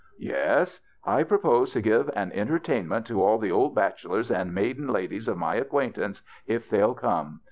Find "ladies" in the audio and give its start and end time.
4.87-5.27